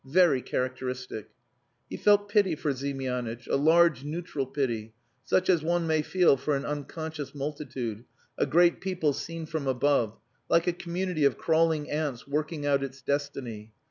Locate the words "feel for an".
6.01-6.65